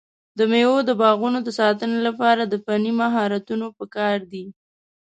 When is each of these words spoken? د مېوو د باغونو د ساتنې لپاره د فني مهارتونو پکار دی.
د 0.37 0.39
مېوو 0.51 0.77
د 0.89 0.91
باغونو 1.01 1.39
د 1.43 1.49
ساتنې 1.59 1.99
لپاره 2.07 2.41
د 2.45 2.53
فني 2.65 2.91
مهارتونو 3.01 3.65
پکار 3.77 4.17
دی. 4.31 4.45